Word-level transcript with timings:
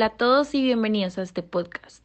Hola 0.00 0.06
a 0.06 0.16
todos 0.16 0.54
y 0.54 0.62
bienvenidos 0.62 1.18
a 1.18 1.22
este 1.22 1.42
podcast. 1.42 2.02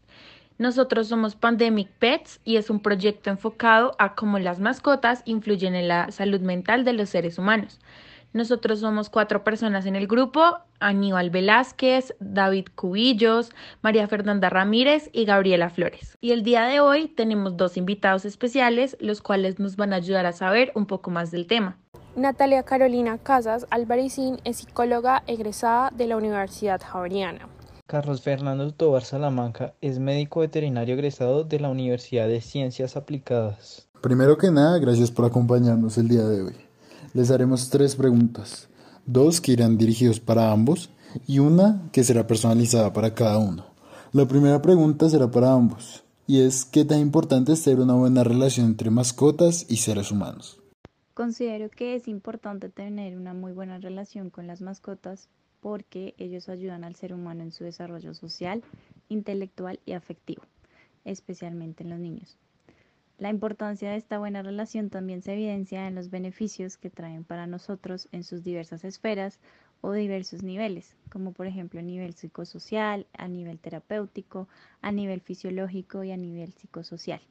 Nosotros 0.58 1.07
somos 1.07 1.38
Pandemic 1.38 1.88
Pets 1.92 2.41
y 2.44 2.57
es 2.57 2.70
un 2.70 2.82
proyecto 2.82 3.29
enfocado 3.29 3.96
a 4.00 4.16
cómo 4.16 4.38
las 4.38 4.60
mascotas 4.60 5.21
influyen 5.23 5.75
en 5.75 5.88
la 5.88 6.12
salud 6.12 6.42
mental 6.42 6.84
de 6.84 6.92
los 6.92 7.08
seres 7.08 7.39
humanos. 7.39 7.79
Nosotros 8.34 8.81
somos 8.81 9.09
cuatro 9.09 9.45
personas 9.45 9.86
en 9.86 9.95
el 9.95 10.08
grupo, 10.08 10.58
Aníbal 10.81 11.30
Velázquez, 11.30 12.13
David 12.20 12.66
Cubillos, 12.76 13.54
María 13.81 14.09
Fernanda 14.09 14.50
Ramírez 14.50 15.09
y 15.14 15.23
Gabriela 15.23 15.70
Flores. 15.70 16.18
Y 16.20 16.34
el 16.34 16.43
día 16.43 16.66
de 16.66 16.82
hoy 16.82 17.07
tenemos 17.07 17.55
dos 17.55 17.77
invitados 17.77 18.25
especiales, 18.25 18.98
los 19.00 19.21
cuales 19.21 19.57
nos 19.57 19.77
van 19.77 19.93
a 19.93 19.96
ayudar 19.96 20.25
a 20.25 20.34
saber 20.34 20.73
un 20.75 20.86
poco 20.86 21.12
más 21.12 21.32
del 21.32 21.48
tema. 21.48 21.77
Natalia 22.18 22.64
Carolina 22.64 23.18
Casas 23.20 23.66
Alvarezín 23.70 24.41
es 24.43 24.57
psicóloga 24.57 25.23
egresada 25.27 25.91
de 25.96 26.07
la 26.07 26.18
Universidad 26.18 26.82
Javeriana. 26.82 27.48
Carlos 27.88 28.21
Fernando 28.21 28.73
Tobar 28.73 29.03
Salamanca 29.03 29.75
es 29.80 29.99
médico 29.99 30.39
veterinario 30.39 30.95
egresado 30.95 31.43
de 31.43 31.59
la 31.59 31.70
Universidad 31.70 32.27
de 32.27 32.41
Ciencias 32.41 32.98
Aplicadas. 32.98 33.88
Primero 34.02 34.39
que 34.39 34.49
nada, 34.49 34.80
gracias 34.80 35.12
por 35.12 35.26
acompañarnos 35.26 35.99
el 35.99 36.07
día 36.07 36.23
de 36.23 36.41
hoy. 36.41 36.55
Les 37.13 37.29
haremos 37.29 37.70
tres 37.70 37.95
preguntas, 37.95 38.70
dos 39.05 39.40
que 39.40 39.52
irán 39.52 39.77
dirigidos 39.77 40.20
para 40.20 40.52
ambos 40.52 40.90
y 41.27 41.38
una 41.38 41.88
que 41.91 42.03
será 42.03 42.26
personalizada 42.26 42.91
para 42.91 43.13
cada 43.13 43.38
uno. 43.38 43.67
La 44.13 44.27
primera 44.27 44.63
pregunta 44.63 45.07
será 45.07 45.29
para 45.29 45.54
ambos 45.54 46.04
y 46.26 46.41
es 46.41 46.65
¿qué 46.65 46.85
tan 46.85 46.99
importante 46.99 47.54
es 47.54 47.63
tener 47.63 47.81
una 47.81 47.93
buena 47.93 48.23
relación 48.23 48.65
entre 48.65 48.90
mascotas 48.90 49.67
y 49.70 49.77
seres 49.77 50.09
humanos? 50.12 50.59
Considero 51.13 51.70
que 51.70 51.93
es 51.93 52.07
importante 52.07 52.70
tener 52.70 53.15
una 53.15 53.35
muy 53.35 53.52
buena 53.52 53.77
relación 53.77 54.31
con 54.31 54.48
las 54.48 54.62
mascotas 54.62 55.29
porque 55.66 56.14
ellos 56.20 56.48
ayudan 56.48 56.84
al 56.84 56.94
ser 56.94 57.12
humano 57.12 57.41
en 57.41 57.52
su 57.52 57.63
desarrollo 57.63 58.13
social, 58.13 58.62
intelectual 59.10 59.80
y 59.84 59.94
afectivo, 59.94 60.44
especialmente 61.05 61.82
en 61.82 61.90
los 61.90 61.98
niños. 61.98 62.38
La 63.18 63.32
importancia 63.32 63.90
de 63.90 63.96
esta 63.98 64.19
buena 64.19 64.44
relación 64.44 64.91
también 64.91 65.24
se 65.24 65.34
evidencia 65.34 65.88
en 65.88 65.96
los 65.96 66.12
beneficios 66.12 66.78
que 66.78 66.91
traen 66.91 67.24
para 67.24 67.47
nosotros 67.47 68.07
en 68.12 68.24
sus 68.24 68.44
diversas 68.44 68.84
esferas 68.84 69.40
o 69.81 69.91
diversos 69.91 70.44
niveles, 70.44 70.96
como 71.09 71.31
por 71.31 71.47
ejemplo 71.47 71.79
a 71.79 71.84
nivel 71.84 72.13
psicosocial, 72.13 73.07
a 73.18 73.28
nivel 73.28 73.57
terapéutico, 73.57 74.47
a 74.81 74.91
nivel 74.91 75.19
fisiológico 75.19 76.03
y 76.03 76.12
a 76.12 76.18
nivel 76.18 76.53
psicosocial. 76.53 77.22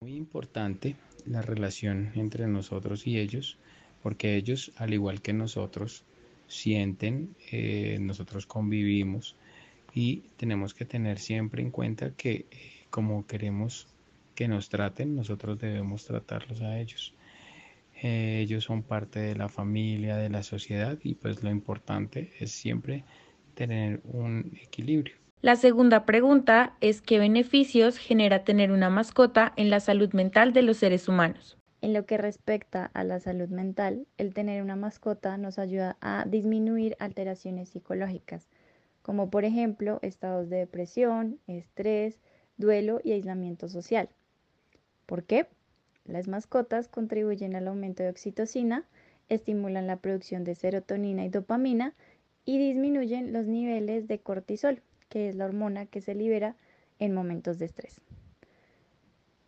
Muy 0.00 0.14
importante 0.16 0.96
la 1.26 1.42
relación 1.42 2.10
entre 2.14 2.46
nosotros 2.46 3.06
y 3.06 3.18
ellos, 3.18 3.58
porque 4.02 4.34
ellos, 4.34 4.72
al 4.76 4.94
igual 4.94 5.20
que 5.20 5.34
nosotros, 5.34 6.06
sienten, 6.46 7.34
eh, 7.50 7.98
nosotros 8.00 8.46
convivimos 8.46 9.36
y 9.92 10.22
tenemos 10.36 10.74
que 10.74 10.84
tener 10.84 11.18
siempre 11.18 11.62
en 11.62 11.70
cuenta 11.70 12.10
que 12.12 12.46
eh, 12.50 12.86
como 12.90 13.26
queremos 13.26 13.88
que 14.34 14.48
nos 14.48 14.68
traten, 14.68 15.14
nosotros 15.16 15.58
debemos 15.58 16.04
tratarlos 16.04 16.60
a 16.62 16.78
ellos. 16.78 17.14
Eh, 18.02 18.40
ellos 18.42 18.64
son 18.64 18.82
parte 18.82 19.20
de 19.20 19.36
la 19.36 19.48
familia, 19.48 20.16
de 20.16 20.28
la 20.28 20.42
sociedad 20.42 20.98
y 21.02 21.14
pues 21.14 21.42
lo 21.42 21.50
importante 21.50 22.32
es 22.40 22.50
siempre 22.50 23.04
tener 23.54 24.00
un 24.04 24.52
equilibrio. 24.60 25.14
La 25.40 25.56
segunda 25.56 26.06
pregunta 26.06 26.74
es 26.80 27.02
qué 27.02 27.18
beneficios 27.18 27.98
genera 27.98 28.44
tener 28.44 28.72
una 28.72 28.90
mascota 28.90 29.52
en 29.56 29.70
la 29.70 29.78
salud 29.78 30.12
mental 30.12 30.52
de 30.52 30.62
los 30.62 30.78
seres 30.78 31.06
humanos. 31.06 31.58
En 31.84 31.92
lo 31.92 32.06
que 32.06 32.16
respecta 32.16 32.90
a 32.94 33.04
la 33.04 33.20
salud 33.20 33.50
mental, 33.50 34.06
el 34.16 34.32
tener 34.32 34.62
una 34.62 34.74
mascota 34.74 35.36
nos 35.36 35.58
ayuda 35.58 35.98
a 36.00 36.24
disminuir 36.26 36.96
alteraciones 36.98 37.68
psicológicas, 37.68 38.48
como 39.02 39.28
por 39.28 39.44
ejemplo 39.44 39.98
estados 40.00 40.48
de 40.48 40.56
depresión, 40.56 41.40
estrés, 41.46 42.22
duelo 42.56 43.02
y 43.04 43.12
aislamiento 43.12 43.68
social. 43.68 44.08
¿Por 45.04 45.24
qué? 45.24 45.46
Las 46.06 46.26
mascotas 46.26 46.88
contribuyen 46.88 47.54
al 47.54 47.68
aumento 47.68 48.02
de 48.02 48.08
oxitocina, 48.08 48.86
estimulan 49.28 49.86
la 49.86 49.98
producción 49.98 50.42
de 50.42 50.54
serotonina 50.54 51.26
y 51.26 51.28
dopamina 51.28 51.92
y 52.46 52.56
disminuyen 52.56 53.34
los 53.34 53.44
niveles 53.44 54.08
de 54.08 54.20
cortisol, 54.20 54.80
que 55.10 55.28
es 55.28 55.34
la 55.34 55.44
hormona 55.44 55.84
que 55.84 56.00
se 56.00 56.14
libera 56.14 56.56
en 56.98 57.12
momentos 57.12 57.58
de 57.58 57.66
estrés. 57.66 58.00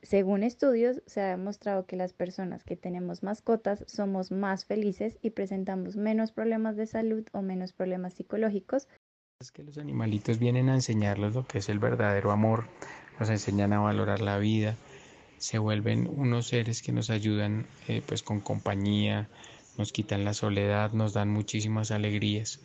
Según 0.07 0.45
estudios, 0.45 1.03
se 1.07 1.21
ha 1.21 1.37
demostrado 1.37 1.85
que 1.85 1.97
las 1.97 2.13
personas 2.13 2.63
que 2.63 2.77
tenemos 2.77 3.25
mascotas 3.25 3.83
somos 3.89 4.31
más 4.31 4.65
felices 4.65 5.19
y 5.21 5.31
presentamos 5.31 5.97
menos 5.97 6.31
problemas 6.31 6.77
de 6.77 6.87
salud 6.87 7.27
o 7.33 7.43
menos 7.43 7.73
problemas 7.73 8.15
psicológicos. 8.15 8.87
Es 9.41 9.51
que 9.51 9.65
los 9.65 9.79
animalitos 9.79 10.39
vienen 10.39 10.69
a 10.69 10.77
enseñarles 10.77 11.35
lo 11.35 11.45
que 11.45 11.59
es 11.59 11.69
el 11.69 11.81
verdadero 11.81 12.31
amor, 12.31 12.69
nos 13.19 13.31
enseñan 13.31 13.73
a 13.73 13.81
valorar 13.81 14.21
la 14.21 14.39
vida, 14.39 14.77
se 15.39 15.59
vuelven 15.59 16.07
unos 16.07 16.47
seres 16.47 16.83
que 16.83 16.93
nos 16.93 17.11
ayudan 17.11 17.67
eh, 17.89 18.01
pues 18.07 18.23
con 18.23 18.39
compañía, 18.39 19.29
nos 19.77 19.91
quitan 19.91 20.25
la 20.25 20.35
soledad, 20.35 20.93
nos 20.93 21.15
dan 21.15 21.31
muchísimas 21.31 21.91
alegrías. 21.91 22.61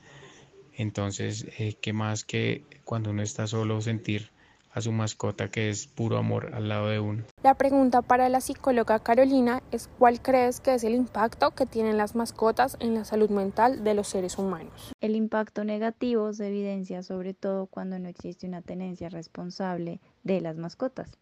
Entonces, 0.77 1.47
eh, 1.57 1.73
¿qué 1.81 1.91
más 1.91 2.23
que 2.23 2.63
cuando 2.85 3.09
uno 3.09 3.23
está 3.23 3.47
solo 3.47 3.81
sentir 3.81 4.29
a 4.73 4.81
su 4.81 4.91
mascota 4.91 5.49
que 5.49 5.69
es 5.69 5.87
puro 5.87 6.17
amor 6.17 6.53
al 6.53 6.69
lado 6.69 6.87
de 6.87 6.99
uno. 6.99 7.23
La 7.43 7.55
pregunta 7.55 8.01
para 8.01 8.29
la 8.29 8.41
psicóloga 8.41 8.99
Carolina 8.99 9.61
es 9.71 9.89
¿cuál 9.99 10.21
crees 10.21 10.59
que 10.59 10.73
es 10.73 10.83
el 10.83 10.93
impacto 10.93 11.51
que 11.51 11.65
tienen 11.65 11.97
las 11.97 12.15
mascotas 12.15 12.77
en 12.79 12.93
la 12.93 13.05
salud 13.05 13.29
mental 13.29 13.83
de 13.83 13.93
los 13.93 14.07
seres 14.07 14.37
humanos? 14.37 14.93
El 15.01 15.15
impacto 15.15 15.63
negativo 15.63 16.31
se 16.33 16.47
evidencia 16.47 17.03
sobre 17.03 17.33
todo 17.33 17.65
cuando 17.65 17.99
no 17.99 18.07
existe 18.07 18.47
una 18.47 18.61
tenencia 18.61 19.09
responsable 19.09 19.99
de 20.23 20.41
las 20.41 20.57
mascotas. 20.57 21.17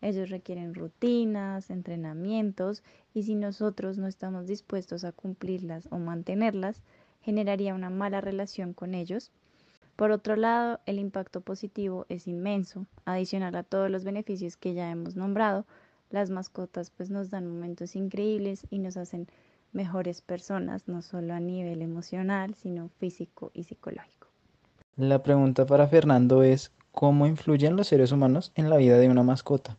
Ellos 0.00 0.30
requieren 0.30 0.74
rutinas, 0.74 1.70
entrenamientos 1.70 2.82
y 3.14 3.24
si 3.24 3.34
nosotros 3.34 3.98
no 3.98 4.06
estamos 4.06 4.46
dispuestos 4.46 5.04
a 5.04 5.12
cumplirlas 5.12 5.88
o 5.90 5.98
mantenerlas, 5.98 6.82
generaría 7.20 7.74
una 7.74 7.90
mala 7.90 8.20
relación 8.20 8.74
con 8.74 8.94
ellos 8.94 9.32
por 9.98 10.12
otro 10.12 10.36
lado, 10.36 10.78
el 10.86 11.00
impacto 11.00 11.40
positivo 11.40 12.06
es 12.08 12.28
inmenso. 12.28 12.86
Adicional 13.04 13.56
a 13.56 13.64
todos 13.64 13.90
los 13.90 14.04
beneficios 14.04 14.56
que 14.56 14.72
ya 14.72 14.88
hemos 14.92 15.16
nombrado, 15.16 15.66
las 16.08 16.30
mascotas 16.30 16.90
pues 16.90 17.10
nos 17.10 17.30
dan 17.30 17.48
momentos 17.48 17.96
increíbles 17.96 18.62
y 18.70 18.78
nos 18.78 18.96
hacen 18.96 19.26
mejores 19.72 20.22
personas, 20.22 20.86
no 20.86 21.02
solo 21.02 21.34
a 21.34 21.40
nivel 21.40 21.82
emocional, 21.82 22.54
sino 22.54 22.90
físico 23.00 23.50
y 23.54 23.64
psicológico. 23.64 24.28
La 24.94 25.20
pregunta 25.24 25.66
para 25.66 25.88
Fernando 25.88 26.44
es, 26.44 26.70
¿cómo 26.92 27.26
influyen 27.26 27.74
los 27.74 27.88
seres 27.88 28.12
humanos 28.12 28.52
en 28.54 28.70
la 28.70 28.76
vida 28.76 28.98
de 28.98 29.08
una 29.08 29.24
mascota? 29.24 29.78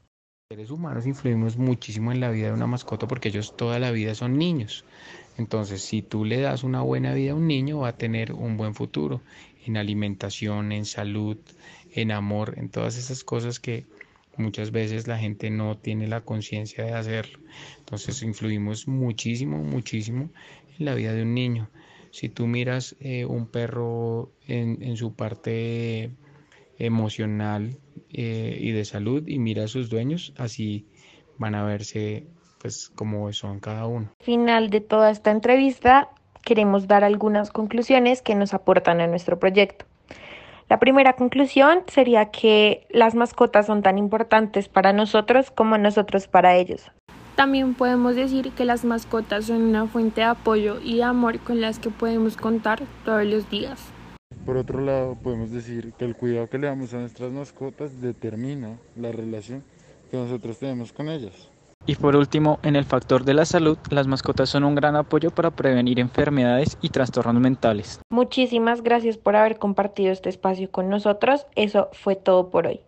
Los 0.49 0.57
seres 0.57 0.69
humanos 0.69 1.05
influimos 1.05 1.55
muchísimo 1.55 2.11
en 2.11 2.19
la 2.19 2.29
vida 2.29 2.47
de 2.47 2.53
una 2.53 2.67
mascota 2.67 3.07
porque 3.07 3.29
ellos 3.29 3.55
toda 3.55 3.79
la 3.79 3.91
vida 3.91 4.13
son 4.15 4.37
niños. 4.37 4.83
Entonces, 5.37 5.81
si 5.81 6.01
tú 6.01 6.25
le 6.25 6.41
das 6.41 6.65
una 6.65 6.81
buena 6.81 7.13
vida 7.13 7.31
a 7.31 7.35
un 7.35 7.47
niño, 7.47 7.79
va 7.79 7.89
a 7.89 7.97
tener 7.97 8.33
un 8.33 8.57
buen 8.57 8.75
futuro 8.75 9.21
en 9.65 9.77
alimentación, 9.77 10.71
en 10.71 10.85
salud, 10.85 11.37
en 11.91 12.11
amor, 12.11 12.55
en 12.57 12.69
todas 12.69 12.97
esas 12.97 13.23
cosas 13.23 13.59
que 13.59 13.85
muchas 14.37 14.71
veces 14.71 15.07
la 15.07 15.17
gente 15.17 15.49
no 15.49 15.77
tiene 15.77 16.07
la 16.07 16.21
conciencia 16.21 16.83
de 16.85 16.93
hacerlo. 16.93 17.39
Entonces 17.79 18.23
influimos 18.23 18.87
muchísimo, 18.87 19.57
muchísimo 19.57 20.29
en 20.77 20.85
la 20.85 20.95
vida 20.95 21.13
de 21.13 21.23
un 21.23 21.33
niño. 21.33 21.69
Si 22.11 22.29
tú 22.29 22.47
miras 22.47 22.95
eh, 22.99 23.25
un 23.25 23.47
perro 23.47 24.31
en, 24.47 24.97
su 24.97 25.13
parte 25.13 26.11
emocional 26.79 27.77
eh, 28.11 28.57
y 28.59 28.71
de 28.71 28.85
salud 28.85 29.27
y 29.27 29.37
mira 29.37 29.65
a 29.65 29.67
sus 29.67 29.89
dueños, 29.89 30.33
así 30.37 30.87
van 31.37 31.53
a 31.53 31.63
verse 31.63 32.25
pues 32.59 32.89
como 32.89 33.31
son 33.33 33.59
cada 33.59 33.85
uno. 33.87 34.11
Final 34.19 34.69
de 34.69 34.81
toda 34.81 35.11
esta 35.11 35.31
entrevista, 35.31 36.09
queremos 36.43 36.87
dar 36.87 37.03
algunas 37.03 37.51
conclusiones 37.51 38.21
que 38.21 38.35
nos 38.35 38.53
aportan 38.53 39.01
a 39.01 39.07
nuestro 39.07 39.39
proyecto. 39.39 39.85
La 40.69 40.79
primera 40.79 41.13
conclusión 41.13 41.79
sería 41.87 42.29
que 42.29 42.85
las 42.89 43.15
mascotas 43.15 43.65
son 43.65 43.81
tan 43.81 43.97
importantes 43.97 44.69
para 44.69 44.93
nosotros 44.93 45.49
como 45.49 45.77
nosotros 45.79 46.27
para 46.27 46.55
ellos. 46.55 46.91
También 47.35 47.73
podemos 47.73 48.15
decir 48.15 48.51
que 48.51 48.65
las 48.65 48.85
mascotas 48.85 49.45
son 49.45 49.63
una 49.63 49.87
fuente 49.87 50.21
de 50.21 50.27
apoyo 50.27 50.79
y 50.83 50.97
de 50.97 51.03
amor 51.03 51.39
con 51.39 51.59
las 51.61 51.79
que 51.79 51.89
podemos 51.89 52.37
contar 52.37 52.81
todos 53.03 53.25
los 53.25 53.49
días. 53.49 53.79
Por 54.45 54.57
otro 54.57 54.81
lado, 54.81 55.15
podemos 55.15 55.49
decir 55.49 55.93
que 55.97 56.05
el 56.05 56.15
cuidado 56.15 56.49
que 56.49 56.57
le 56.57 56.67
damos 56.67 56.93
a 56.93 56.97
nuestras 56.97 57.31
mascotas 57.31 58.01
determina 58.01 58.77
la 58.95 59.11
relación 59.11 59.63
que 60.11 60.17
nosotros 60.17 60.59
tenemos 60.59 60.91
con 60.91 61.09
ellas. 61.09 61.49
Y 61.85 61.95
por 61.95 62.15
último, 62.15 62.59
en 62.61 62.75
el 62.75 62.85
factor 62.85 63.23
de 63.23 63.33
la 63.33 63.45
salud, 63.45 63.77
las 63.89 64.05
mascotas 64.05 64.49
son 64.49 64.63
un 64.63 64.75
gran 64.75 64.95
apoyo 64.95 65.31
para 65.31 65.51
prevenir 65.51 65.99
enfermedades 65.99 66.77
y 66.81 66.89
trastornos 66.89 67.41
mentales. 67.41 67.99
Muchísimas 68.11 68.83
gracias 68.83 69.17
por 69.17 69.35
haber 69.35 69.57
compartido 69.57 70.11
este 70.11 70.29
espacio 70.29 70.69
con 70.69 70.89
nosotros. 70.89 71.47
Eso 71.55 71.89
fue 71.93 72.15
todo 72.15 72.51
por 72.51 72.67
hoy. 72.67 72.81